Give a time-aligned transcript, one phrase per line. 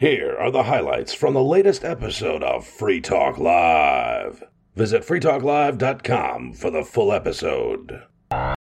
[0.00, 4.42] Here are the highlights from the latest episode of Free Talk Live.
[4.74, 8.02] Visit freetalklive.com for the full episode.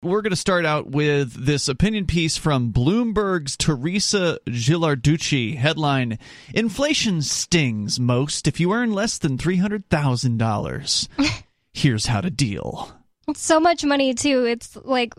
[0.01, 5.55] We're going to start out with this opinion piece from Bloomberg's Teresa Ghilarducci.
[5.55, 6.20] Headline
[6.54, 11.08] Inflation stings most if you earn less than $300,000.
[11.74, 12.92] Here's how to deal.
[13.29, 14.44] It's so much money, too.
[14.44, 15.13] It's like,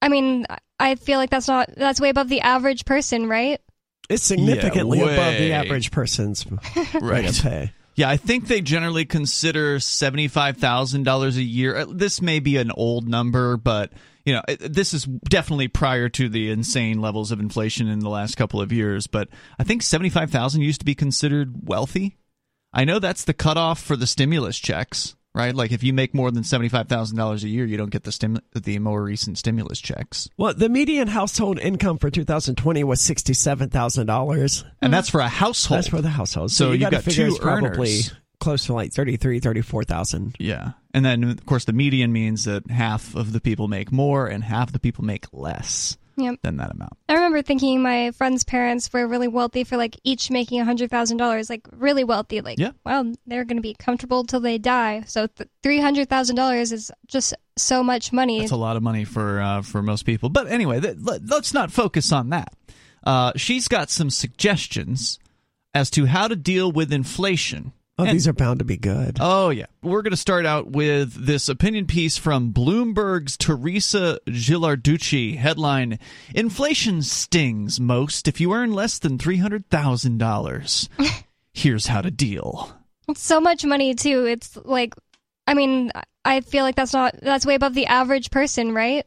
[0.00, 0.46] I mean,
[0.78, 3.60] I feel like that's not, that's way above the average person, right?
[4.08, 6.46] It's significantly Yeah, above the average person's
[6.76, 7.28] rate Right.
[7.28, 7.72] of pay.
[7.94, 11.76] Yeah, I think they generally consider $75,000 a year.
[11.76, 13.92] Uh, This may be an old number, but
[14.24, 18.36] you know, this is definitely prior to the insane levels of inflation in the last
[18.36, 19.28] couple of years, but
[19.58, 22.18] I think 75,000 used to be considered wealthy.
[22.72, 25.54] I know that's the cutoff for the stimulus checks, right?
[25.54, 28.78] Like if you make more than $75,000 a year, you don't get the stim- the
[28.80, 30.28] more recent stimulus checks.
[30.36, 34.64] Well, the median household income for 2020 was $67,000.
[34.82, 35.78] And that's for a household.
[35.78, 36.50] That's for the household.
[36.50, 38.12] So So, you you've got to got figure two probably earners.
[38.40, 40.36] close to like 33, 34,000.
[40.38, 40.72] Yeah.
[40.92, 44.42] And then, of course, the median means that half of the people make more and
[44.44, 46.40] half the people make less Yep.
[46.42, 46.92] than that amount.
[47.08, 50.90] I remember thinking my friend's parents were really wealthy for like each making a hundred
[50.90, 52.40] thousand dollars, like really wealthy.
[52.40, 52.72] Like, Yeah.
[52.84, 55.04] wow, they're going to be comfortable till they die.
[55.06, 58.42] So th- three hundred thousand dollars is just so much money.
[58.42, 60.28] It's a lot of money for uh, for most people.
[60.28, 62.52] But anyway, th- let, let's not focus on that.
[63.04, 65.18] Uh, she's got some suggestions
[65.74, 67.72] as to how to deal with inflation.
[67.98, 69.16] Oh, And- these are bound to be good.
[69.20, 69.66] Oh, yeah.
[69.82, 75.36] We're going to start out with this opinion piece from Bloomberg's Teresa Ghilarducci.
[75.36, 75.98] Headline
[76.34, 80.88] Inflation stings most if you earn less than $300,000.
[81.52, 82.72] Here's how to deal.
[83.08, 84.26] It's so much money too.
[84.26, 84.94] It's like,
[85.46, 85.90] I mean,
[86.24, 89.04] I feel like that's not that's way above the average person, right?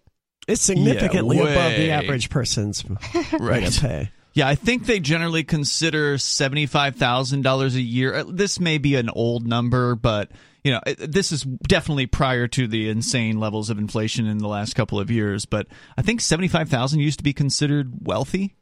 [0.48, 2.84] It's significantly Yeah, above the average person's
[3.40, 3.64] right.
[3.68, 4.10] of pay.
[4.34, 8.16] Yeah, I think they generally consider $75,000 a year.
[8.16, 10.32] Uh, This may be an old number, but
[10.64, 14.76] you know, this is definitely prior to the insane levels of inflation in the last
[14.76, 18.56] couple of years, but I think 75,000 used to be considered wealthy.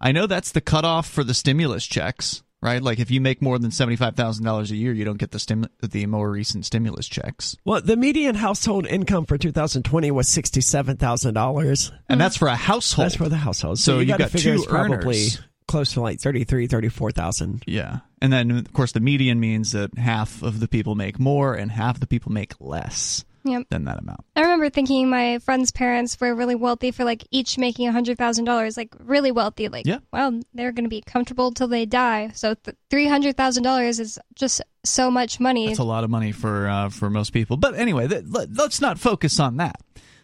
[0.00, 2.82] I know that's the cutoff for the stimulus checks, right?
[2.82, 6.06] Like if you make more than $75,000 a year, you don't get the stim- the
[6.06, 7.56] more recent stimulus checks.
[7.64, 11.92] Well, the median household income for 2020 was $67,000.
[12.08, 13.06] And that's for a household.
[13.06, 13.78] That's for the household.
[13.78, 15.26] So So, you you've got to got figure it's probably
[15.66, 17.62] close to like 33, 34,000.
[17.66, 18.00] Yeah.
[18.20, 21.70] And then, of course, the median means that half of the people make more and
[21.70, 23.64] half the people make less Yep.
[23.70, 24.24] than that amount.
[24.36, 28.18] I remember thinking my friend's parents were really wealthy for like each making a hundred
[28.18, 29.68] thousand dollars, like really wealthy.
[29.68, 29.98] Like, Yeah.
[30.12, 32.30] wow, they're going to be comfortable till they die.
[32.34, 35.66] So th- three hundred thousand dollars is just so much money.
[35.68, 37.56] That's a lot of money for uh, for most people.
[37.56, 39.80] But anyway, th- let, let's not focus on that.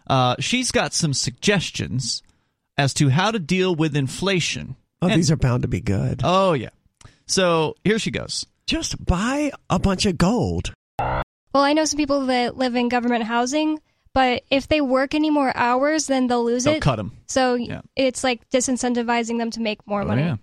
[0.06, 2.22] Uh, she's got some suggestions
[2.78, 4.76] as to how to deal with inflation.
[5.02, 6.20] Oh, And- these are bound to be good.
[6.24, 6.70] Oh, yeah.
[7.26, 8.46] So here she goes.
[8.66, 10.72] Just buy a bunch of gold.
[11.56, 13.80] Well, I know some people that live in government housing,
[14.12, 16.68] but if they work any more hours, then they'll lose it.
[16.68, 16.82] They'll it.
[16.82, 17.12] cut 'em.
[17.28, 17.80] So Yeah.
[17.96, 20.22] it's like disincentivizing them to make more money.
[20.22, 20.36] Oh, yeah.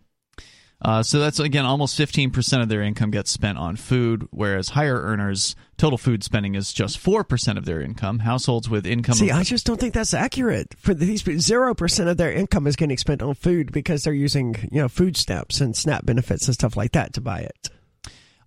[0.81, 4.99] Uh, so that's again almost 15% of their income gets spent on food, whereas higher
[5.03, 8.17] earners total food spending is just 4% of their income.
[8.17, 10.73] Households with income See, of- I just don't think that's accurate.
[10.79, 14.55] For these zero percent of their income is getting spent on food because they're using
[14.71, 17.69] you know food stamps and SNAP benefits and stuff like that to buy it.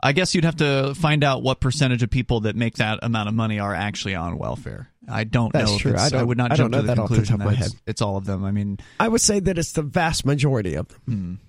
[0.00, 3.28] I guess you'd have to find out what percentage of people that make that amount
[3.28, 4.90] of money are actually on welfare.
[5.08, 5.76] I don't That's know.
[5.76, 5.94] if true.
[5.96, 8.02] I don't- would not I jump to the that the conclusion my that it's, it's
[8.02, 8.44] all of them.
[8.44, 11.40] I mean, I would say that it's the vast majority of them.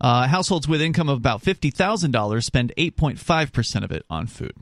[0.00, 3.90] uh, households with income of about fifty thousand dollars spend eight point five percent of
[3.92, 4.52] it on food.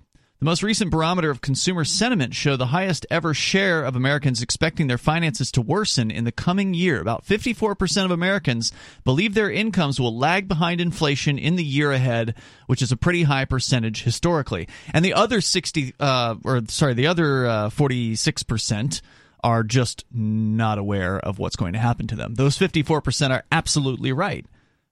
[0.41, 4.89] The most recent barometer of consumer sentiment showed the highest ever share of Americans expecting
[4.89, 7.01] their finances to worsen in the coming year.
[7.01, 8.73] About 54% of Americans
[9.05, 12.35] believe their incomes will lag behind inflation in the year ahead,
[12.67, 14.69] which is a pretty high percentage historically.
[14.93, 19.01] And the other 60 uh, or sorry, the other uh, 46%
[19.45, 22.35] are just not aware of what's going to happen to them.
[22.35, 24.45] Those 54% are absolutely right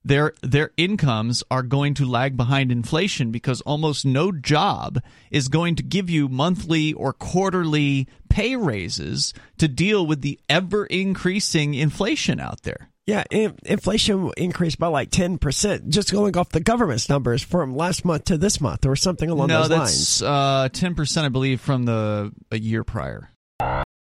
[0.05, 5.00] their their incomes are going to lag behind inflation because almost no job
[5.31, 10.87] is going to give you monthly or quarterly pay raises to deal with the ever
[10.87, 12.88] increasing inflation out there.
[13.06, 17.75] Yeah, in, inflation increased by like ten percent just going off the government's numbers from
[17.76, 20.23] last month to this month, or something along no, those that's lines.
[20.23, 23.29] uh, ten percent, I believe, from the a year prior.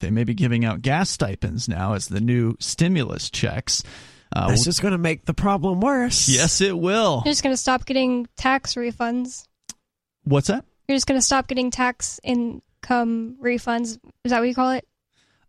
[0.00, 3.82] They may be giving out gas stipends now as the new stimulus checks.
[4.34, 6.28] Uh, That's just going to make the problem worse.
[6.28, 7.22] yes, it will.
[7.24, 9.46] You're just going to stop getting tax refunds.
[10.24, 10.64] What's that?
[10.88, 13.98] You're just going to stop getting tax income refunds.
[14.24, 14.86] Is that what you call it?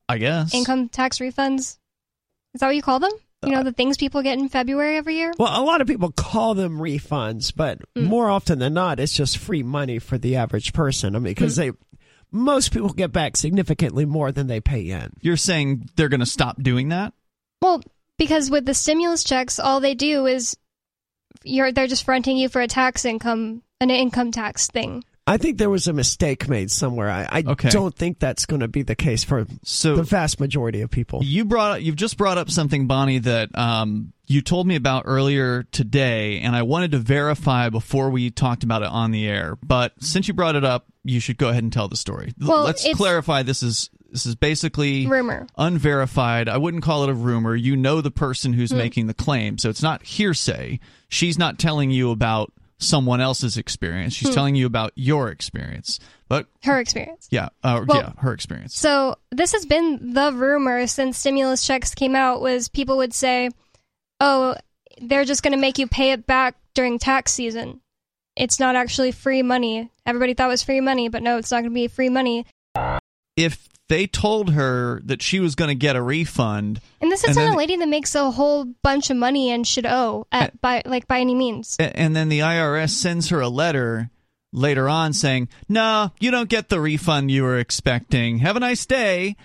[0.07, 1.77] I guess Income tax refunds?
[2.53, 3.11] Is that what you call them?
[3.43, 5.33] You know, uh, the things people get in February every year?
[5.37, 8.05] Well, a lot of people call them refunds, but hmm.
[8.05, 11.15] more often than not, it's just free money for the average person.
[11.15, 11.61] I mean, because hmm.
[11.61, 11.71] they,
[12.31, 15.13] most people get back significantly more than they pay in.
[15.21, 17.13] You're saying they're going to stop doing that?
[17.61, 17.81] Well,
[18.17, 20.55] because with the stimulus checks, all they do is
[21.43, 25.03] you're they're just fronting you for a tax income, an income tax thing.
[25.27, 27.09] I think there was a mistake made somewhere.
[27.09, 27.69] I, I Okay.
[27.69, 31.23] don't think that's going to be the case for So the vast majority of people.
[31.23, 35.63] You brought you've just brought up something, Bonnie, that um, you told me about earlier
[35.71, 39.57] today, and I wanted to verify before we talked about it on the air.
[39.63, 42.31] But since you brought it up, you should go ahead and tell the story.
[42.39, 43.41] Well, Let's clarify.
[43.41, 45.45] This is this is basically Rumor.
[45.57, 46.47] unverified.
[46.47, 47.53] I wouldn't call it a rumor.
[47.53, 48.77] You know the person who's Hmm.
[48.77, 50.79] making the claim, so it's not hearsay.
[51.09, 54.13] She's not telling you about someone else's experience.
[54.13, 55.99] She's telling you about your experience.
[56.29, 57.27] But Her experience.
[57.29, 58.77] yeah, uh, Well- yeah, her experience.
[58.77, 63.49] So this has been the rumor since stimulus checks came out was people would say,
[64.21, 64.55] "Oh,
[65.01, 67.81] they're just going to make you pay it back during tax season.
[68.37, 69.89] It's not actually free money.
[70.05, 72.45] Everybody thought it was free money, but no, it's not going to be free money."
[73.35, 77.31] If they told her that she was going to get a refund And this And
[77.31, 80.81] isn't a lady that makes a whole bunch of money and should owe at by
[80.85, 81.75] like by any means.
[81.79, 84.09] and then the IRS sends her a letter
[84.51, 88.39] later on saying, "No, you don't get the refund you were expecting.
[88.39, 89.35] Have a nice day."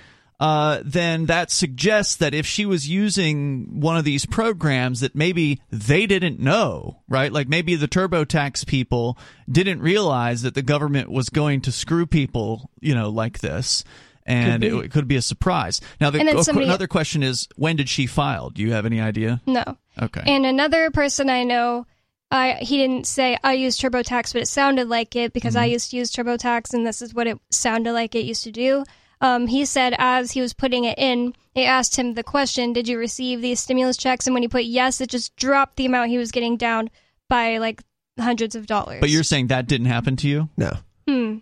[0.41, 5.61] Uh, then that suggests that if she was using one of these programs that maybe
[5.71, 7.31] they didn't know, right?
[7.31, 9.19] Like maybe the TurboTax people
[9.51, 13.85] didn't realize that the government was going to screw people, you know, like this.
[14.25, 15.81] And it, it could be a surprise.
[16.01, 18.49] Now, the, somebody- another question is, when did she file?
[18.49, 19.43] Do you have any idea?
[19.47, 19.77] No.
[20.01, 20.23] Okay.
[20.25, 21.87] And another person I know,
[22.31, 25.91] I he didn't say I use TurboTax, but it sounded like it because I used
[25.91, 28.85] to use TurboTax, and this is what it sounded like it used to do.
[29.21, 32.89] Um, he said as he was putting it in, it asked him the question, "Did
[32.89, 36.11] you receive these stimulus checks?" And when he put yes, it just dropped the amount
[36.11, 36.91] he was getting down
[37.29, 37.83] by like
[38.19, 39.01] hundreds of dollars.
[39.01, 40.49] but you're saying that didn't happen to you?
[40.57, 40.73] No.
[41.07, 41.39] hmm.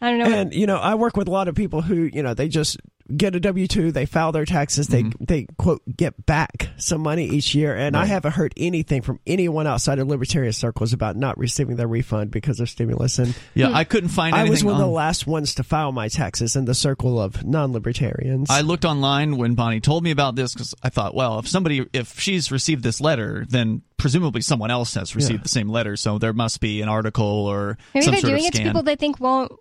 [0.00, 0.32] I don't know.
[0.32, 2.78] And you know, I work with a lot of people who, you know, they just
[3.14, 5.24] get a W two, they file their taxes, they mm-hmm.
[5.24, 9.66] they quote get back some money each year, and I haven't heard anything from anyone
[9.66, 13.18] outside of libertarian circles about not receiving their refund because of stimulus.
[13.18, 13.76] And Yeah, hmm.
[13.76, 16.64] I couldn't find I was one of the last ones to file my taxes in
[16.64, 18.50] the circle of non-libertarians.
[18.50, 21.86] I looked online when Bonnie told me about this because I thought, well, if somebody,
[21.92, 25.42] if she's received this letter, then presumably someone else has received Yeah.
[25.44, 25.96] the same letter.
[25.96, 28.62] So there must be an article or Maybe some they're sort doing of it to
[28.62, 29.52] people they think won't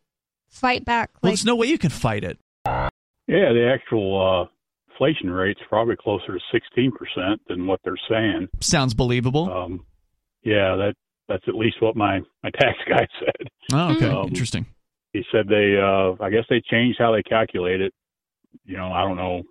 [0.50, 1.12] fight back.
[1.22, 2.40] well, there's no way you can fight it.
[3.28, 4.50] Yeah, the actual uh,
[4.92, 8.48] inflation rate's probably closer to 16% than what they're saying.
[8.62, 9.52] Sounds believable.
[9.52, 9.86] Um,
[10.44, 10.94] yeah, that
[11.28, 13.48] that's at least what my my tax guy said.
[13.74, 14.66] oh, okay, um, interesting.
[15.14, 17.94] He said they, uh, I guess they changed how they calculate it.
[18.66, 19.44] You know, I don't know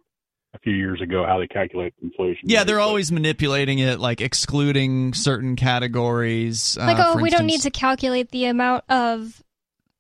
[0.55, 2.49] a few years ago how they calculate inflation.
[2.49, 6.76] Yeah, rate, they're but- always manipulating it, like excluding certain categories.
[6.78, 9.43] like uh, oh, for we don't need to calculate the amount of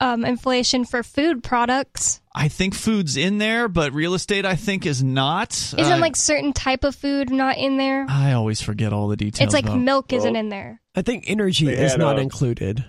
[0.00, 2.20] um, inflation for food products.
[2.34, 5.52] I think food's in there, but real estate, I think, is not.
[5.52, 8.04] Isn't Uh, like certain type of food not in there?
[8.08, 9.40] I always forget all the details.
[9.46, 10.80] It's like about- milk isn't Well, in there.
[10.94, 12.84] I think energy is not a- included.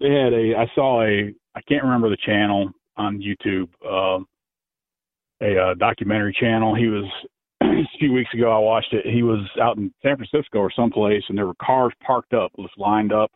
[0.00, 0.54] They had a.
[0.58, 1.32] I saw a.
[1.54, 3.68] I can't remember the channel on YouTube.
[3.88, 4.26] Um,
[5.40, 6.74] a uh, documentary channel.
[6.74, 7.04] He was
[7.62, 7.66] a
[7.98, 8.50] few weeks ago.
[8.50, 9.06] I watched it.
[9.06, 12.76] He was out in San Francisco or someplace, and there were cars parked up, just
[12.76, 13.30] lined up.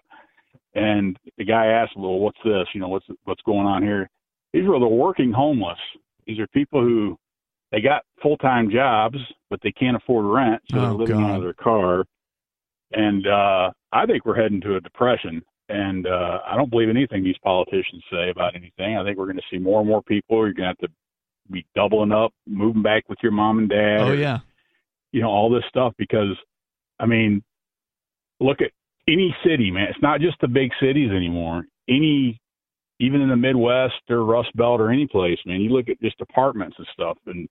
[0.78, 2.66] And the guy asked, "Well, what's this?
[2.74, 4.08] You know, what's what's going on here?"
[4.52, 5.78] These were the working homeless.
[6.26, 7.18] These are people who
[7.72, 9.18] they got full time jobs,
[9.50, 12.04] but they can't afford rent, so they're Oh, living out of their car.
[12.92, 15.42] And uh, I think we're heading to a depression.
[15.70, 18.96] And uh, I don't believe anything these politicians say about anything.
[18.96, 20.38] I think we're going to see more and more people.
[20.38, 20.88] You're going to have to
[21.50, 24.00] be doubling up, moving back with your mom and dad.
[24.00, 24.38] Oh or, yeah,
[25.12, 26.34] You know, all this stuff because,
[26.98, 27.42] I mean,
[28.40, 28.70] look at
[29.08, 29.88] any city, man.
[29.88, 31.64] It's not just the big cities anymore.
[31.88, 32.40] Any,
[33.00, 35.60] even in the Midwest or Rust Belt or any place, man.
[35.60, 37.48] You look at just apartments and stuff and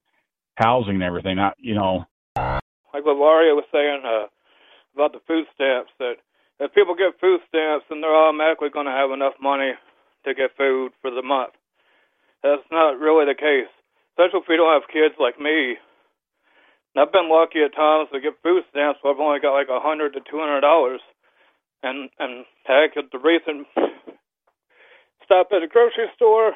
[0.54, 1.36] housing and everything.
[1.36, 4.30] Not, you know, like what Laria was saying uh,
[4.94, 6.22] about the food stamps, that
[6.60, 9.72] if people get food stamps, then they're automatically going to have enough money
[10.24, 11.54] to get food for the month.
[12.42, 13.70] That's not really the case,
[14.14, 15.74] especially if we don't have kids like me.
[16.94, 19.70] And I've been lucky at times to get food stamps, but I've only got like
[19.70, 21.02] a hundred to two hundred dollars.
[21.82, 23.66] And and heck, at the recent
[25.24, 26.52] stop at a grocery store,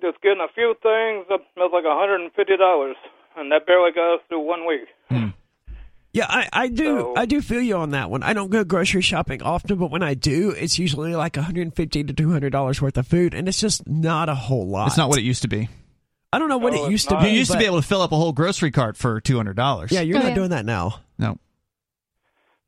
[0.00, 2.96] just getting a few things, that was like a hundred and fifty dollars,
[3.36, 4.88] and that barely got us through one week.
[5.10, 5.28] Hmm.
[6.12, 6.84] Yeah, I, I do.
[7.00, 8.22] So- I do feel you on that one.
[8.22, 12.12] I don't go grocery shopping often, but when I do, it's usually like 150 to
[12.12, 14.88] 200 dollars worth of food, and it's just not a whole lot.
[14.88, 15.68] it's not what it used to be.
[16.32, 17.22] I don't know what No, it used to not.
[17.22, 17.30] be.
[17.30, 19.56] You used to be able to fill up a whole grocery cart for two hundred
[19.56, 19.92] dollars.
[19.92, 20.34] Yeah, you're Oh, not yeah.
[20.34, 21.00] doing that now.
[21.18, 21.38] No.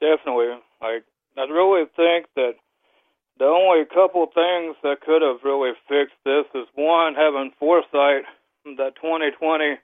[0.00, 0.46] Definitely.
[0.80, 1.04] Like
[1.38, 2.54] I really think that
[3.38, 8.24] the only couple things that could have really fixed this is one having foresight
[8.76, 9.76] that 2020 you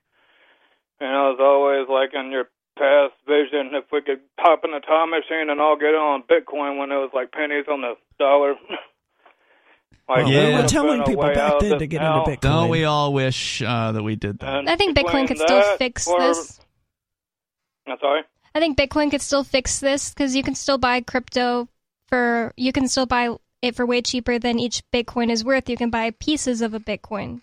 [1.00, 5.10] know is always like in your past vision if we could pop in a time
[5.10, 8.54] machine and all get on Bitcoin when it was like pennies on the dollar.
[10.08, 10.26] like Well, Yeah.
[10.26, 12.24] we there were telling people back then to get now.
[12.24, 12.40] into Bitcoin.
[12.40, 14.58] Don't we all wish uh, that we did that?
[14.58, 16.60] And I think Bitcoin could still fix or- this.
[17.86, 18.22] I'm sorry.
[18.54, 21.68] I think Bitcoin could still fix this because you can still buy crypto
[22.08, 25.68] for you can still buy it for way cheaper than each Bitcoin is worth.
[25.68, 27.40] You can buy pieces of a Bitcoin,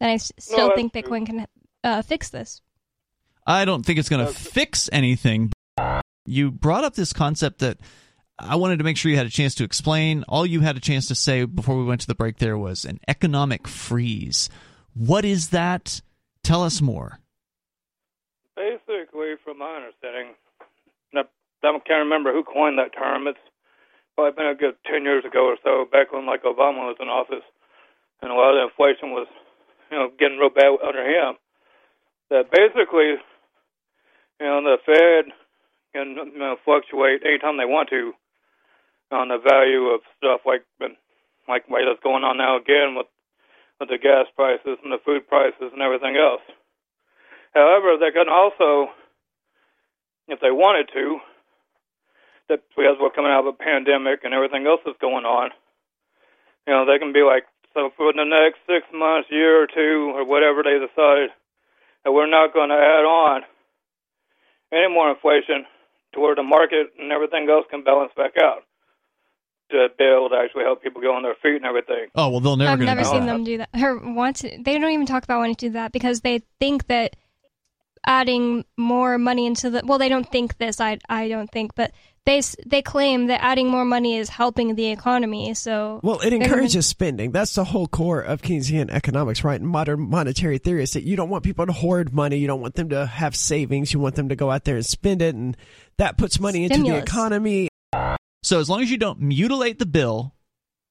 [0.00, 1.02] and I s- still that's think true.
[1.02, 1.46] Bitcoin can
[1.82, 2.60] uh, fix this.
[3.46, 5.52] I don't think it's going to fix anything.
[6.24, 7.78] You brought up this concept that
[8.38, 10.24] I wanted to make sure you had a chance to explain.
[10.28, 12.84] All you had a chance to say before we went to the break there was
[12.84, 14.48] an economic freeze.
[14.94, 16.00] What is that?
[16.42, 17.18] Tell us more.
[18.56, 20.34] Basically, from my understanding,
[21.64, 23.26] I can't remember who coined that term.
[23.26, 23.38] It's
[24.14, 27.08] probably been a good ten years ago or so, back when like Obama was in
[27.08, 27.44] office,
[28.22, 29.26] and a lot of the inflation was,
[29.90, 31.36] you know, getting real bad under him.
[32.30, 33.16] That basically,
[34.40, 35.32] you know, the Fed
[35.94, 38.12] can you know, fluctuate anytime they want to
[39.10, 40.62] on the value of stuff like
[41.48, 43.06] like what is going on now again with
[43.80, 46.42] with the gas prices and the food prices and everything else.
[47.54, 48.90] However, they can also,
[50.28, 51.18] if they wanted to,
[52.48, 55.50] that because we're coming out of a pandemic and everything else that's going on,
[56.66, 60.12] you know, they can be like, so for the next six months, year or two,
[60.14, 61.34] or whatever they decide,
[62.04, 63.42] that we're not going to add on
[64.72, 65.66] any more inflation
[66.12, 68.62] to where the market and everything else can balance back out
[69.70, 72.06] to be able to actually help people get on their feet and everything.
[72.14, 73.32] Oh well, they'll never I've going to never seen that.
[73.32, 73.70] them do that.
[73.74, 74.62] Or want to.
[74.62, 77.16] They don't even talk about wanting to do that because they think that
[78.06, 80.80] adding more money into the well, they don't think this.
[80.80, 81.92] I I don't think, but
[82.26, 85.52] they they claim that adding more money is helping the economy.
[85.54, 87.32] So Well, it they're gonna- encourages spending.
[87.32, 89.60] That's the whole core of Keynesian economics, right?
[89.60, 92.38] Modern monetary theory is that you don't want people to hoard money.
[92.38, 93.92] You don't want them to have savings.
[93.92, 95.34] You want them to go out there and spend it.
[95.34, 95.56] And
[95.98, 97.68] that puts money into the economy.
[98.42, 100.33] So as long as you don't mutilate the bill,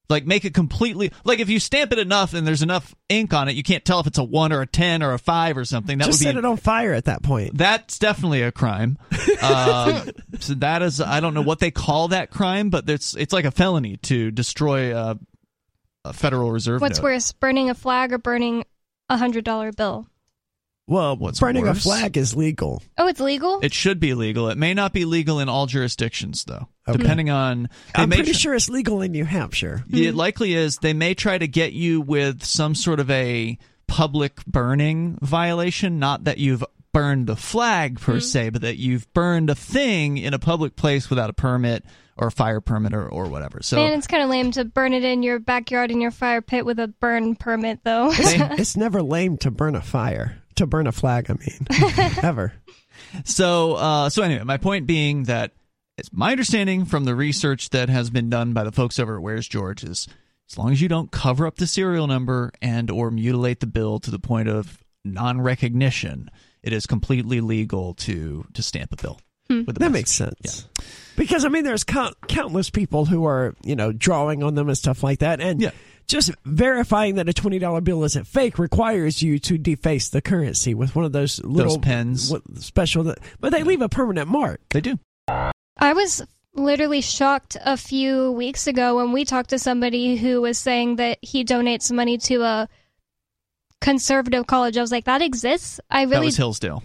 [0.09, 3.47] like make it completely like if you stamp it enough and there's enough ink on
[3.47, 5.65] it, you can't tell if it's a one or a ten or a five or
[5.65, 5.97] something.
[5.97, 7.57] That Just would set it on fire at that point.
[7.57, 8.97] that's definitely a crime.
[9.41, 10.05] Uh,
[10.39, 13.45] so that is I don't know what they call that crime, but it's it's like
[13.45, 15.17] a felony to destroy a,
[16.05, 16.81] a Federal Reserve.
[16.81, 17.03] what's note.
[17.05, 18.65] worse, burning a flag or burning
[19.09, 20.07] a hundred dollar bill?
[20.85, 21.77] Well, What's burning worse?
[21.77, 22.83] a flag is legal.
[22.97, 23.59] Oh, it's legal.
[23.61, 24.49] It should be legal.
[24.49, 26.67] It may not be legal in all jurisdictions, though.
[26.87, 26.97] Okay.
[26.97, 29.83] Depending on, I'm pretty tr- sure it's legal in New Hampshire.
[29.89, 30.77] It likely is.
[30.77, 35.99] They may try to get you with some sort of a public burning violation.
[35.99, 38.19] Not that you've burned the flag per mm-hmm.
[38.19, 41.85] se, but that you've burned a thing in a public place without a permit
[42.17, 43.61] or a fire permit or, or whatever.
[43.61, 46.41] So Man, it's kind of lame to burn it in your backyard in your fire
[46.41, 48.11] pit with a burn permit, though.
[48.11, 50.42] It's, it's never lame to burn a fire.
[50.55, 51.67] To burn a flag, I mean,
[52.23, 52.53] ever.
[53.25, 55.51] So, uh, so anyway, my point being that
[55.97, 59.21] it's my understanding from the research that has been done by the folks over at
[59.21, 60.07] Where's George is
[60.49, 63.99] as long as you don't cover up the serial number and or mutilate the bill
[63.99, 66.29] to the point of non-recognition,
[66.61, 69.19] it is completely legal to to stamp a bill.
[69.49, 69.93] with the That message.
[69.93, 70.67] makes sense.
[71.15, 74.77] Because I mean, there's count, countless people who are you know drawing on them and
[74.77, 75.71] stuff like that, and Yeah.
[76.07, 80.73] Just verifying that a twenty dollar bill isn't fake requires you to deface the currency
[80.73, 82.29] with one of those little pens.
[82.31, 83.03] what- special.
[83.03, 84.59] That, but they leave a permanent mark.
[84.69, 84.99] They do.
[85.27, 86.21] I was
[86.55, 91.17] literally shocked a few weeks ago when we talked to somebody who was saying that
[91.21, 92.69] he donates money to a
[93.81, 94.77] conservative college.
[94.77, 95.79] I was like, that exists?
[95.89, 96.25] I That really.
[96.27, 96.83] was Hillsdale.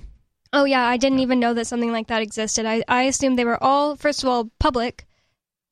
[0.52, 2.64] oh, yeah, I didn't even know that something like that existed.
[2.66, 5.06] I, I assumed they were all, first of all, public,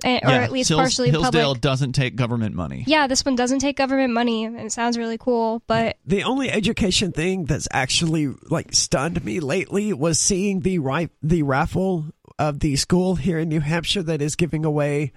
[0.04, 1.60] Eh, or yeah, at least Hills- partially Hillsdale public.
[1.62, 2.84] doesn't take government money.
[2.86, 6.50] Yeah, this one doesn't take government money, and it sounds really cool, but The only
[6.50, 12.04] education thing that's actually like stunned me lately was seeing the ri- the raffle
[12.38, 15.12] of the school here in New Hampshire that is giving away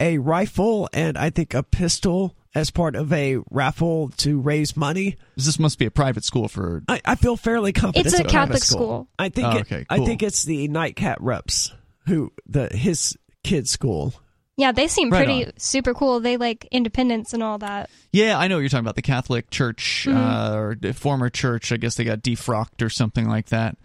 [0.00, 5.16] a rifle and I think a pistol as part of a raffle to raise money.
[5.36, 6.82] This must be a private school for.
[6.88, 9.06] I, I feel fairly confident It's a a Catholic school.
[9.16, 11.72] I think Oh, it, okay, I think it's the Nightcat Reps
[12.08, 14.12] who the his kid's school.
[14.56, 15.52] Yeah, they seem Right pretty on.
[15.56, 16.20] super cool.
[16.20, 17.90] They like independence and all that.
[18.12, 18.94] Yeah, I know what you're talking about.
[18.94, 21.72] The Catholic Church uh, or the former church.
[21.72, 23.76] I guess they got defrocked or something like that.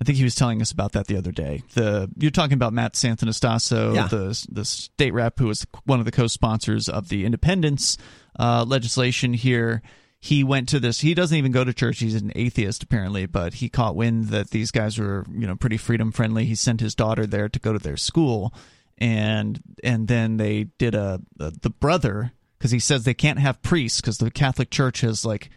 [0.00, 1.62] I think he was telling us about that the other day.
[1.74, 4.06] The you're talking about Matt Santonastaso, Yeah.
[4.06, 7.98] the the state rep who was one of the co-sponsors of the independence
[8.38, 9.82] uh, legislation here.
[10.20, 13.54] he went to this he doesn't even go to church he's an atheist apparently but
[13.54, 16.92] he caught wind that these guys were you know pretty freedom friendly he sent his
[16.96, 18.52] daughter there to go to their school
[18.98, 23.62] and and then they did a, a the brother because he says they can't have
[23.62, 25.50] priests because the catholic church has like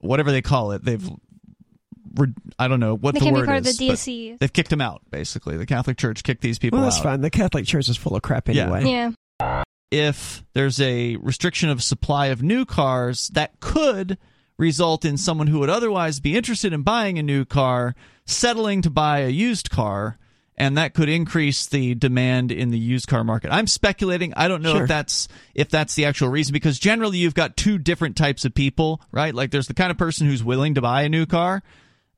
[0.00, 1.10] whatever they call it they've
[2.58, 3.74] I don't know what they the word be part is.
[3.74, 4.38] of the DSC.
[4.38, 5.56] They've kicked him out, basically.
[5.56, 7.04] The Catholic Church kicked these people well, that's out.
[7.04, 7.20] fine.
[7.20, 8.84] The Catholic Church is full of crap anyway.
[8.84, 9.62] Yeah.
[9.90, 14.18] If there's a restriction of supply of new cars, that could
[14.58, 17.94] result in someone who would otherwise be interested in buying a new car
[18.26, 20.18] settling to buy a used car
[20.62, 23.50] and that could increase the demand in the used car market.
[23.52, 24.32] I'm speculating.
[24.36, 24.82] I don't know Sure.
[24.84, 25.26] if that's
[25.56, 29.34] if that's the actual reason because generally you've got two different types of people, right?
[29.34, 31.64] Like there's the kind of person who's willing to buy a new car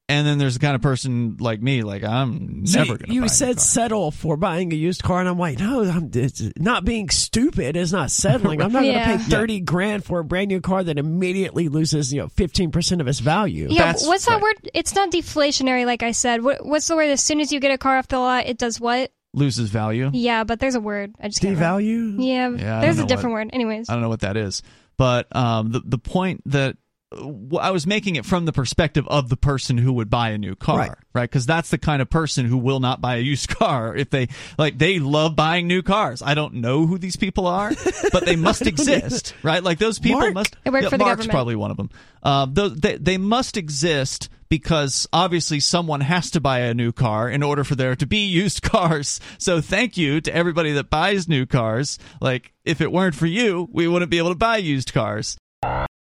[0.09, 3.13] and then there's the kind of person like me like I'm See, never going to
[3.15, 3.65] you buy a new said car.
[3.65, 7.77] settle for buying a used car, and I'm like, no, I'm, it's not being stupid
[7.77, 8.61] is not settling.
[8.61, 9.07] I'm not Yeah.
[9.07, 12.29] going to pay thirty grand for a brand new car that immediately loses, you know,
[12.29, 13.69] fifteen percent of its value.
[13.71, 14.43] Yeah, That's what's that right.
[14.43, 14.71] word?
[14.75, 16.43] It's not deflationary, like I said.
[16.43, 17.09] What, what's the word?
[17.09, 19.11] As soon as you get a car off the lot, it does what?
[19.37, 20.11] loses value.
[20.13, 21.13] Yeah, but there's a word.
[21.21, 21.59] I just can't.
[21.59, 22.25] Devalue.
[22.25, 23.51] Yeah, Yeah, there's a know different word.
[23.53, 24.63] Anyways, I don't know what that is,
[24.97, 26.77] but um, the the point that w-
[27.13, 30.57] I was making it from the perspective of the person who would buy a new
[30.57, 30.91] car, Right.
[31.13, 31.23] right?
[31.31, 34.29] Because that's the kind of person who will not buy a used car if they
[34.59, 36.23] like they love buying new cars.
[36.23, 37.71] I don't know who these people are,
[38.13, 39.63] but they must exist, right?
[39.63, 40.35] Like those people Mark?
[40.35, 40.57] must.
[40.65, 41.31] They work yeah, for the Mark's government.
[41.31, 41.91] probably one of them.
[42.23, 47.29] Uh, those they they must exist because obviously someone has to buy a new car
[47.29, 49.21] in order for there to be used cars.
[49.39, 51.97] So thank you to everybody that buys new cars.
[52.21, 55.37] Like if it weren't for you, we wouldn't be able to buy used cars.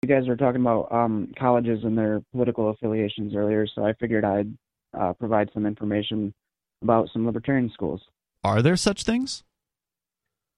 [0.08, 4.24] You guys were talking about um, colleges and their political affiliations earlier, so I figured
[4.24, 4.56] I'd
[4.98, 6.32] uh, provide some information
[6.82, 8.00] about some libertarian schools.
[8.44, 9.42] Are there such things?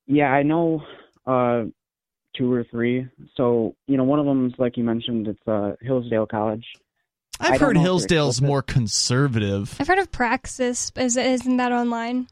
[0.06, 0.82] Yeah, I know
[1.26, 1.64] uh,
[2.36, 3.06] two or three.
[3.36, 6.64] So you know, one of them is like you mentioned, it's uh, Hillsdale College.
[7.40, 9.76] I I've heard know if they're Hillsdale's more conservative.
[9.78, 10.92] I've heard of Praxis.
[10.96, 12.28] Is isn't that online?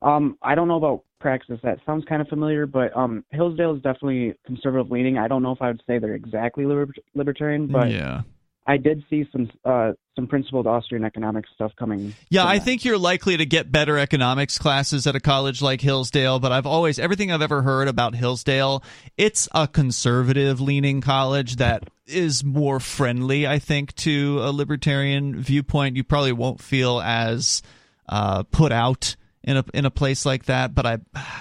[0.00, 1.58] Um, I don't know about Praxis.
[1.62, 5.16] That sounds kind of familiar, but um, Hillsdale is definitely conservative leaning.
[5.16, 8.22] I don't know if I would say they're exactly liber- libertarian, but yeah.
[8.66, 12.14] I did see some uh, some principled Austrian economics stuff coming.
[12.28, 12.64] Yeah, I that.
[12.64, 16.66] think you're likely to get better economics classes at a college like Hillsdale, but I've
[16.66, 18.84] always everything I've ever heard about Hillsdale,
[19.16, 25.96] it's a conservative leaning college that is more friendly, I think, to a libertarian viewpoint.
[25.96, 27.62] You probably won't feel as
[28.08, 30.98] uh, put out in a in a place like that, but I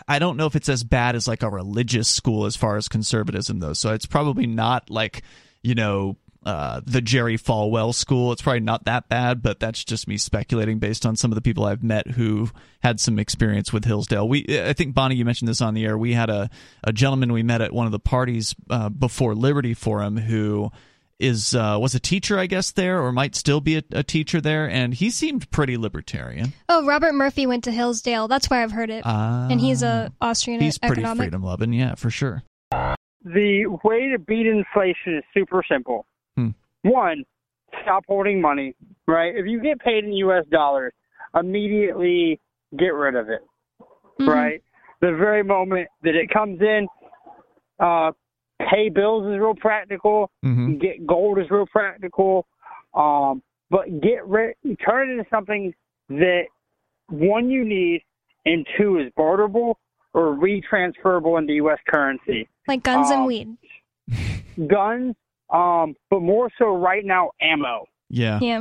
[0.08, 2.88] I don't know if it's as bad as like a religious school as far as
[2.88, 3.74] conservatism though.
[3.74, 5.24] So it's probably not like,
[5.62, 8.32] you know, uh, the Jerry Falwell school.
[8.32, 11.42] It's probably not that bad, but that's just me speculating based on some of the
[11.42, 12.50] people I've met who
[12.82, 14.28] had some experience with Hillsdale.
[14.28, 15.98] We, I think Bonnie, you mentioned this on the air.
[15.98, 16.50] We had a,
[16.84, 20.72] a gentleman we met at one of the parties uh, before Liberty Forum who
[21.22, 24.42] is uh, was a teacher, I guess, there or might still be a, a teacher
[24.42, 26.54] there, and he seemed pretty libertarian.
[26.68, 28.28] Oh, Robert Murphy went to Hillsdale.
[28.28, 29.06] That's where I've heard it.
[29.06, 31.26] and he's a Austrian he's pretty economic.
[31.26, 32.44] freedom loving, yeah, for sure.
[33.24, 36.06] the way to beat inflation is super simple.
[36.36, 36.50] Hmm.
[36.82, 37.24] One,
[37.84, 38.76] stop holding money,
[39.08, 39.36] right?
[39.36, 40.92] If you get paid in US dollars,
[41.40, 42.40] immediately
[42.78, 43.42] get rid of it,
[44.20, 44.28] Mhm.
[44.28, 44.64] right?
[45.02, 46.88] The very moment that it comes in,
[47.80, 48.12] uh,
[48.70, 50.30] pay bills is real practical.
[50.44, 52.46] hmm Get gold is real practical.
[52.94, 55.74] Um, but get rid, turn it into something
[56.10, 56.44] that
[57.08, 58.04] one you need
[58.46, 59.78] and two is barterable
[60.14, 61.80] or retransferable into U.S.
[61.90, 63.58] currency Like guns and Um, weed.
[64.68, 65.16] guns,
[65.50, 67.86] um, but more so right now, ammo.
[68.10, 68.40] Yeah.
[68.42, 68.58] Yeah.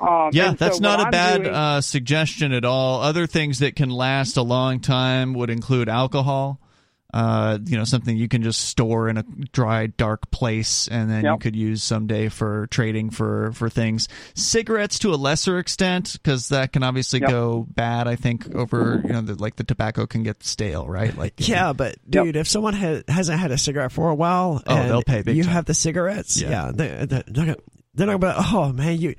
[0.00, 3.00] Um, Yeah, that's so not what a I'm bad doing- uh, suggestion at all.
[3.00, 6.60] Other things that can last a long time would include alcohol.
[7.14, 9.22] Uh, you know, something you can just store in a
[9.52, 14.08] dry, dark place, and then you could use someday for trading for for things.
[14.34, 17.30] Cigarettes to a lesser extent, because that can obviously Yep.
[17.30, 18.08] go bad.
[18.08, 21.16] I think over you know, the, like the tobacco can get stale, right?
[21.16, 24.76] Like Yeah, but dude, if someone ha- hasn't had a cigarette for a while, Oh,
[24.76, 25.52] and they'll pay big You time.
[25.52, 26.50] have the cigarettes, Yeah.
[26.50, 27.60] yeah, they're, they're, they're not-
[27.94, 28.44] they're not about.
[28.52, 29.14] Oh man, you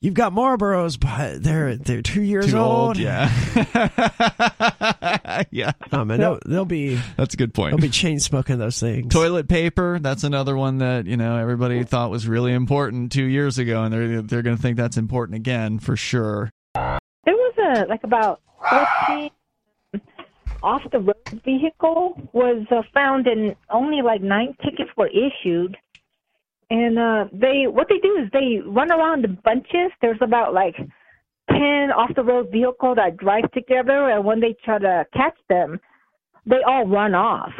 [0.00, 2.88] you've got Marlboros, but they're they're two years too old.
[2.88, 2.98] old.
[2.98, 3.30] Yeah,
[5.50, 7.72] yeah, Oh man, they'll, they'll be that's a good point.
[7.72, 9.12] they'll be chain smoking those things.
[9.12, 13.58] Toilet paper, that's another one that, you know, everybody thought was really important 2 years
[13.58, 16.50] ago and they're they're going to think that's important again for sure.
[16.74, 18.40] There was a like about
[19.06, 19.30] 14
[20.62, 25.76] off the road vehicle was uh, found and only like nine tickets were issued.
[26.70, 29.90] And uh they what they do is they run around in bunches.
[30.02, 30.76] There's about like
[31.50, 31.58] 10
[31.92, 35.80] off the road vehicles that drive together and when they try to catch them,
[36.46, 37.52] they all run off.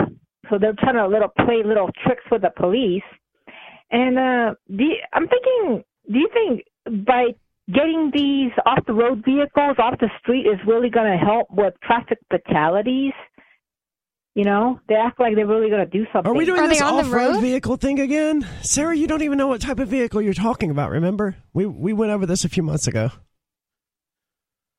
[0.51, 3.03] so they're trying to little play little tricks with the police.
[3.91, 7.35] And uh, do I'm thinking, do you think by
[7.73, 11.75] getting these off the road vehicles off the street is really going to help with
[11.83, 13.13] traffic fatalities?
[14.39, 16.31] You know, they act like they're really going to do something.
[16.31, 17.41] Are we doing Are this on the off-road road?
[17.41, 18.47] vehicle thing again?
[18.63, 21.35] Sarah, you don't even know what type of vehicle you're talking about, remember?
[21.53, 23.11] We we went over this a few months ago.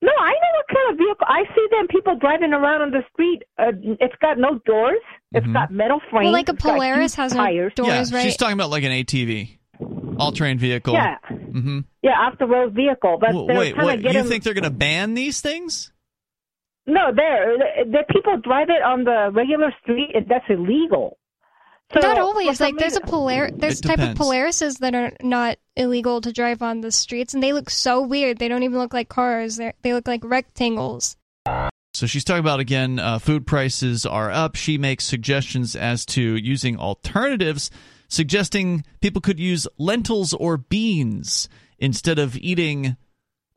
[0.01, 1.27] No, I know what kind of vehicle.
[1.27, 3.43] I see them people driving around on the street.
[3.57, 5.01] Uh, it's got no doors.
[5.33, 5.51] It's Mhm.
[5.53, 6.23] got metal frames.
[6.27, 7.73] Well, like a it's got Polaris has tires.
[7.77, 8.23] no doors, yeah, right?
[8.23, 9.59] she's talking about like an ATV,
[10.17, 10.93] all-terrain vehicle.
[10.93, 13.17] Yeah, hmm yeah, off the road vehicle.
[13.19, 14.01] But Well, wait, what?
[14.01, 14.27] get You them.
[14.29, 15.91] think they're going to ban these things?
[16.89, 17.57] No, there.
[17.85, 20.11] The people drive it on the regular street.
[20.15, 21.17] and That's illegal.
[21.93, 22.59] So, not always.
[22.59, 24.19] Like there's a reason- polar there's It type of depends.
[24.19, 28.37] Polarises that are not illegal to drive on the streets, and they look so weird.
[28.37, 29.57] They don't even look like cars.
[29.57, 31.15] They they look like rectangles.
[31.95, 34.55] So she's talking about again, uh, food prices are up.
[34.55, 37.71] She makes suggestions as to using alternatives,
[38.07, 41.49] suggesting people could use lentils or beans
[41.79, 42.97] instead of eating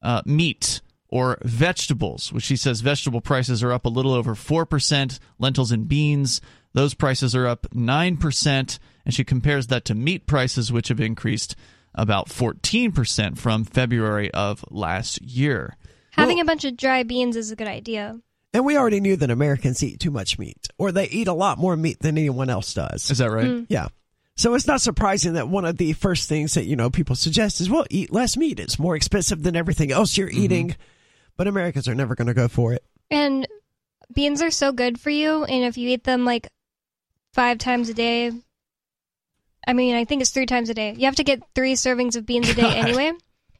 [0.02, 0.80] uh, meat
[1.12, 5.18] or vegetables, which she says vegetable prices are up a little over 4%.
[5.38, 6.40] Lentils and beans,
[6.72, 8.78] those prices are up 9%.
[9.04, 11.54] And she compares that to meat prices, which have increased
[11.94, 15.76] about 14% from February of last year.
[16.12, 18.18] Having a bunch of dry beans is a good idea.
[18.54, 21.58] And we already knew that Americans eat too much meat, or they eat a lot
[21.58, 23.10] more meat than anyone else does.
[23.10, 23.44] Is that right?
[23.44, 23.64] Mm-hmm.
[23.68, 23.88] Yeah.
[24.36, 27.60] So it's not surprising that one of the first things that, you know, people suggest
[27.60, 28.60] is, well, eat less meat.
[28.60, 30.42] It's more expensive than everything else you're mm-hmm.
[30.42, 30.76] eating.
[31.42, 32.84] But Americans are never going to go for it.
[33.10, 33.48] And
[34.14, 36.46] beans are so good for you, and if you eat them like
[37.34, 38.30] five times a day,
[39.66, 40.94] I mean, I think it's three times a day.
[40.96, 43.10] You have to get three servings of beans a day anyway.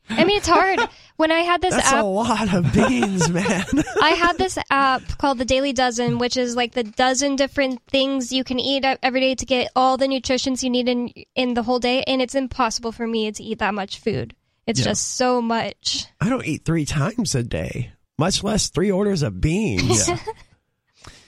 [0.09, 0.79] I mean, it's hard.
[1.17, 3.65] When I had this That's app, a lot of beans, man.
[4.01, 8.33] I had this app called the Daily Dozen, which is like the dozen different things
[8.33, 11.65] you can eat every day to get all the nutrients you need in in the
[11.65, 14.37] whole day, and it's impossible for me to eat that much food.
[14.67, 14.87] It's Yeah.
[14.87, 16.07] just so much.
[16.21, 20.09] I don't eat three times a day, much less three orders of beans.
[20.09, 20.19] Yeah.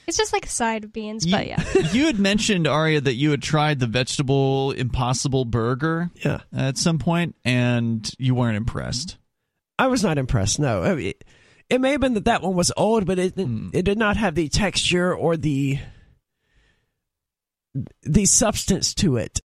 [0.06, 1.64] It's just like a side of beans, You, but yeah.
[1.92, 6.40] you had mentioned Aria that you had tried the vegetable impossible burger Yeah.
[6.54, 9.16] at some point, and you weren't impressed.
[9.78, 10.58] I was not impressed.
[10.60, 11.24] No, I mean, it,
[11.70, 13.70] it may have been that that one was old, but it Hmm.
[13.72, 15.78] it did not have the texture or the
[18.02, 19.40] the substance to it.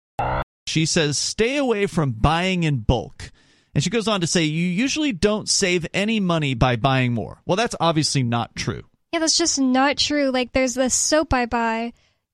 [0.65, 3.31] She says, "Stay away from buying in bulk."
[3.77, 7.43] And she goes on to say, "You usually don't save any money by buying more."
[7.45, 8.81] Well, that's obviously not true.
[9.13, 10.31] Yeah, that's just not true.
[10.31, 11.93] Like, there's this soap I buy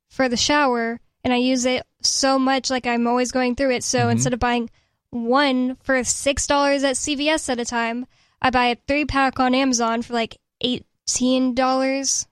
[0.09, 3.83] for the shower, and I use it so much, like, I'm always going through it.
[3.83, 4.11] So Mhm.
[4.11, 4.69] instead of buying
[5.09, 8.05] one for $6 at CVS at a time,
[8.41, 12.25] I buy a three pack on Amazon for like $18.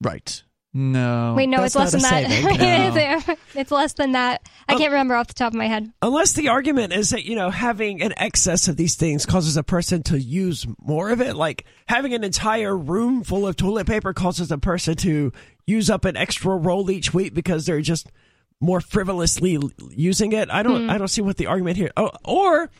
[0.00, 0.42] Right.
[0.74, 1.34] No.
[1.36, 2.30] Wait, no, it's less than that.
[2.30, 3.36] saving.
[3.54, 4.48] it's less than that.
[4.68, 4.78] I Oh.
[4.78, 5.92] can't remember off the top of my head.
[6.00, 9.62] Unless the argument is that, you know, having an excess of these things causes a
[9.62, 11.36] person to use more of it.
[11.36, 15.30] Like having an entire room full of toilet paper causes a person to
[15.66, 18.10] use up an extra roll each week because they're just
[18.58, 19.58] more frivolously
[19.90, 20.48] using it.
[20.50, 20.90] I don't, hmm.
[20.90, 21.90] I don't see what the argument here.
[21.98, 22.70] Oh, or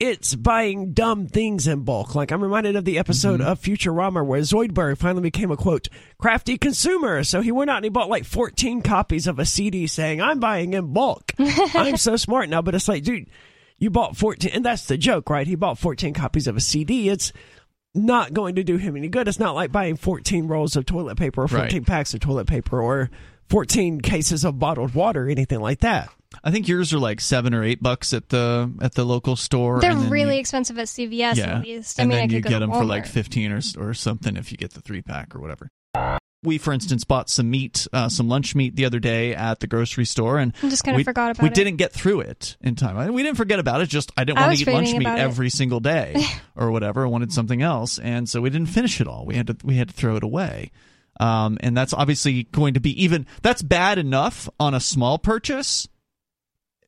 [0.00, 2.14] it's buying dumb things in bulk.
[2.14, 3.48] Like I'm reminded of the episode mm-hmm.
[3.48, 7.22] of Futurama where Zoidberg finally became a quote crafty consumer.
[7.24, 10.40] So he went out and he bought like 14 copies of a CD saying, "I'm
[10.40, 11.32] buying in bulk.
[11.38, 13.28] I'm so smart now." But it's like, dude,
[13.78, 15.46] you bought 14, and that's the joke, right?
[15.46, 17.08] He bought 14 copies of a CD.
[17.08, 17.32] It's
[17.94, 19.28] not going to do him any good.
[19.28, 21.86] It's not like buying 14 rolls of toilet paper or 14 Right.
[21.86, 23.10] packs of toilet paper or
[23.48, 26.10] 14 cases of bottled water or anything like that.
[26.42, 29.80] I think yours are like seven or eight bucks at the at the local store.
[29.80, 32.00] They're really you- expensive at CVS yeah, at least.
[32.00, 34.50] I and mean, then I you get them for like fifteen or or something if
[34.50, 35.68] you get the three pack or whatever.
[36.42, 39.66] We, for instance, bought some meat, uh, some lunch meat the other day at the
[39.66, 41.54] grocery store, and I just kinda we, forgot about we it.
[41.54, 43.14] didn't get through it in time.
[43.14, 43.88] We didn't forget about it.
[43.88, 45.18] Just I didn't I want to eat lunch meat it.
[45.18, 46.22] every single day
[46.56, 47.06] or whatever.
[47.06, 49.24] I wanted something else, and so we didn't finish it all.
[49.24, 50.70] We had to we had to throw it away.
[51.18, 55.88] Um, and that's obviously going to be even that's bad enough on a small purchase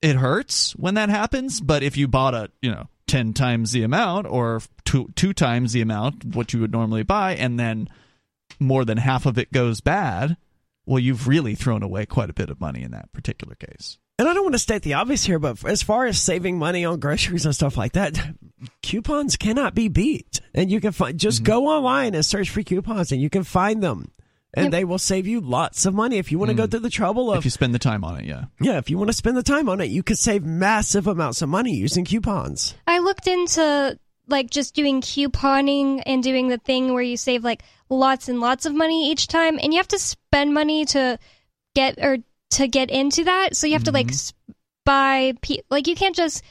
[0.06, 3.82] it hurts when that happens but if you bought a you know 10 times the
[3.82, 7.88] amount or two two times the amount what you would normally buy and then
[8.58, 10.36] more than half of it goes bad
[10.86, 13.98] well you've really thrown away quite a bit of money in that particular case.
[14.18, 16.86] And I don't want to state the obvious here, but as far as saving money
[16.86, 18.18] on groceries and stuff like that,
[18.82, 20.40] coupons cannot be beat.
[20.54, 21.52] And you can find just mm-hmm.
[21.52, 24.10] go online and search for coupons, and you can find them,
[24.56, 24.72] and Yep.
[24.72, 26.70] they will save you lots of money if you want to go mm.
[26.70, 28.78] through the trouble of if you spend the time on it yeah yeah.
[28.78, 31.48] If you want to spend the time on it, you could save massive amounts of
[31.48, 32.74] money using coupons.
[32.86, 37.62] I looked into like just doing couponing and doing the thing where you save like
[37.88, 41.18] lots and lots of money each time, and you have to spend money to
[41.74, 42.18] get or
[42.52, 43.56] to get into that.
[43.56, 44.52] So you have to like mm-hmm.
[44.84, 46.42] buy pe- like you can't just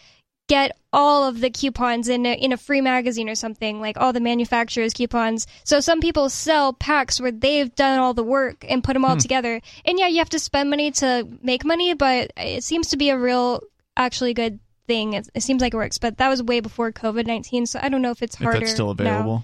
[0.48, 4.14] get all of the coupons in a, in a free magazine or something like all
[4.14, 5.48] the manufacturers coupons.
[5.64, 9.14] So some people sell packs where they've done all the work and put them all
[9.14, 9.20] hmm.
[9.20, 9.62] together.
[9.86, 13.10] And yeah, you have to spend money to make money, but it seems to be
[13.10, 13.62] a real
[13.98, 15.14] actually good thing.
[15.14, 18.02] It, it seems like it works, but that was way before COVID-19, so I don't
[18.02, 19.44] know if it's if harder that's still now.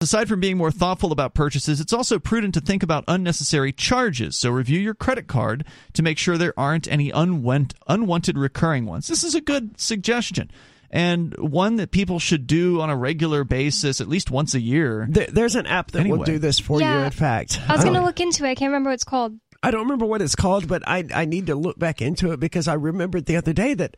[0.00, 0.04] Available.
[0.06, 4.36] Aside from being more thoughtful about purchases, it's also prudent to think about unnecessary charges.
[4.36, 9.08] So review your credit card to make sure there aren't any unwant- unwanted recurring ones.
[9.08, 10.50] This is a good suggestion.
[10.88, 15.06] And one that people should do on a regular basis, at least once a year.
[15.10, 16.86] There, there's an app that will do this for you.
[16.86, 18.04] In fact, I was going to oh.
[18.04, 18.50] look into it.
[18.50, 19.36] I can't remember what it's called.
[19.62, 22.38] I don't remember what it's called, but I I need to look back into it
[22.38, 23.96] because I remembered the other day that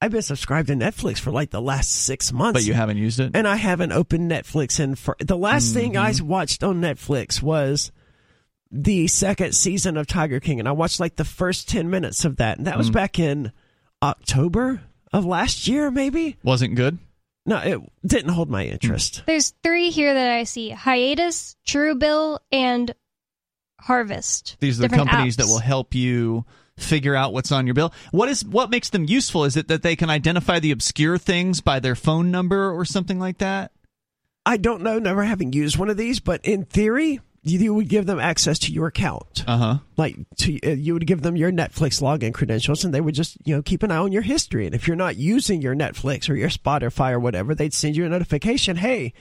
[0.00, 2.60] I've been subscribed to Netflix for like the last six months.
[2.60, 3.32] But you haven't used it?
[3.34, 6.26] and I haven't opened Netflix in for the last thing I Mm-hmm.
[6.28, 7.90] watched on Netflix was
[8.70, 12.36] the second season of Tiger King, and I watched like the first ten minutes of
[12.36, 12.94] that, and that was Mm.
[12.94, 13.52] back in
[14.02, 14.82] October
[15.12, 16.36] of last year, maybe.
[16.42, 16.98] Wasn't good?
[17.46, 19.22] No, it didn't hold my interest.
[19.24, 22.92] There's three here that I see: Hiatus, Truebill, and
[23.80, 24.56] Harvest.
[24.60, 25.38] These are the companies apps.
[25.38, 26.44] that will help you
[26.78, 27.92] figure out what's on your bill.
[28.10, 29.44] What is what makes them useful?
[29.44, 33.18] Is it that they can identify the obscure things by their phone number or something
[33.18, 33.72] like that?
[34.44, 37.88] I don't know, never having used one of these, but in theory, you, you would
[37.88, 39.42] give them access to your account.
[39.46, 39.78] Uh huh.
[39.96, 43.36] like to uh, you would give them your Netflix login credentials and they would just
[43.44, 46.28] you know keep an eye on your history and if you're not using your Netflix
[46.28, 49.12] or your Spotify or whatever they'd send you a notification hey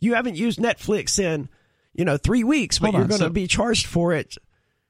[0.00, 1.48] you haven't used Netflix in
[1.94, 4.36] you know 3 weeks but Hold you're going to so- be charged for it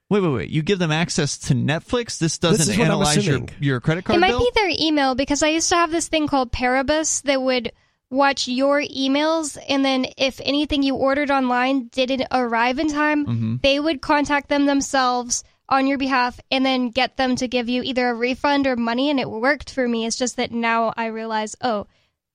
[0.09, 0.49] Wait, wait, wait.
[0.49, 2.19] You give them access to Netflix?
[2.19, 4.39] This doesn't is analyze your, your credit card It might bill?
[4.39, 7.71] be their email because I used to have this thing called Paribus that would
[8.11, 13.55] watch your emails, and then if anything you ordered online didn't arrive in time, Mm-hmm.
[13.63, 17.81] they would contact them themselves on your behalf and then get them to give you
[17.81, 20.05] either a refund or money, and it worked for me.
[20.05, 21.87] It's just that now I realize, oh,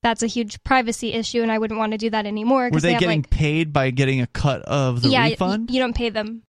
[0.03, 2.71] that's a huge privacy issue, and I wouldn't want to do that anymore.
[2.73, 5.71] Were they, have, getting like, paid by getting a cut of the yeah, y- refund?
[5.71, 6.43] you don't pay them.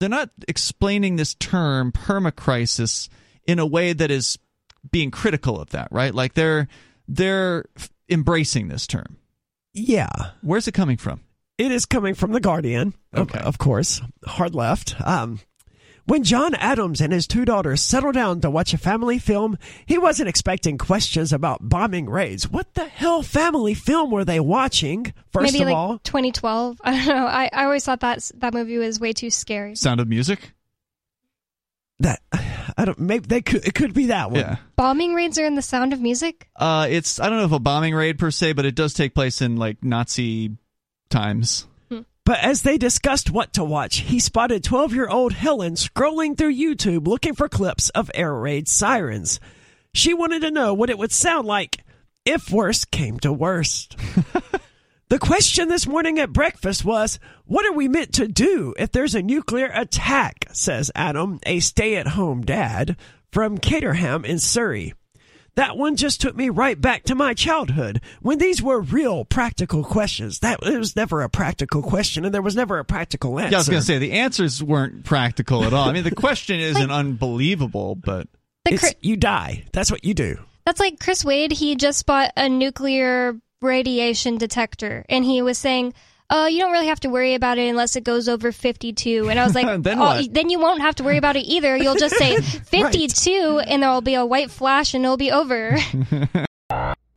[0.00, 3.08] They're not explaining this term permacrisis
[3.46, 4.38] in a way that is
[4.90, 6.14] being critical of that, right?
[6.14, 6.66] Like they're
[7.06, 7.66] they're
[8.08, 9.18] embracing this term.
[9.74, 10.08] yeah
[10.42, 11.20] Where's it coming from?
[11.58, 13.38] it is coming from the Guardian of, Okay.
[13.40, 15.40] of course hard left um
[16.06, 19.98] when John Adams and his two daughters settled down to watch a family film, he
[19.98, 22.48] wasn't expecting questions about bombing raids.
[22.48, 25.12] What the hell family film were they watching?
[25.32, 26.80] First Maybe of like all, 2012.
[26.84, 27.26] I don't know.
[27.26, 29.74] I, I always thought that that movie was way too scary.
[29.76, 30.54] Sound of Music?
[32.00, 32.20] that
[32.76, 32.98] I don't.
[32.98, 33.64] Maybe they could.
[33.66, 34.40] It could be that one.
[34.40, 34.56] Yeah.
[34.76, 36.48] Bombing raids are in the Sound of Music.
[36.56, 39.14] Uh, it's I don't know if a bombing raid per se, but it does take
[39.14, 40.56] place in like Nazi
[41.10, 41.66] times.
[42.30, 47.34] But as they discussed what to watch, he spotted 12-year-old Helen scrolling through YouTube looking
[47.34, 49.40] for clips of air raid sirens.
[49.94, 51.82] She wanted to know what it would sound like
[52.24, 53.96] if worse came to worst.
[55.08, 59.16] the question this morning at breakfast was, what are we meant to do if there's
[59.16, 62.96] a nuclear attack, says Adam, a stay-at-home dad
[63.32, 64.94] from Caterham in Surrey.
[65.60, 69.84] That one just took me right back to my childhood when these were real practical
[69.84, 70.38] questions.
[70.38, 73.50] That it was never a practical question, and there was never a practical answer.
[73.50, 75.86] Yeah, I was gonna say the answers weren't practical at all.
[75.86, 78.26] I mean, the question isn't unbelievable, but
[78.64, 79.64] The It's, you die.
[79.74, 80.38] That's what you do.
[80.64, 81.52] that's like Chris Wade.
[81.52, 85.92] He just bought a nuclear radiation detector, and he was saying,
[86.30, 89.38] "Uh, you don't really have to worry about it unless it goes over 52." And
[89.38, 91.76] I was like, Then "Oh, then you won't have to worry about it either.
[91.76, 95.78] You'll just say 52, and there will be a white flash, and it'll be over."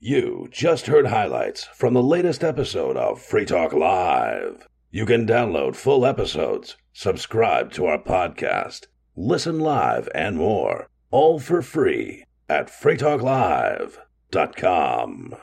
[0.06, 4.68] You just heard highlights from the latest episode of Free Talk Live.
[4.92, 11.62] You can download full episodes, subscribe to our podcast, listen live, and more, all for
[11.62, 15.36] free at freetalklive.com.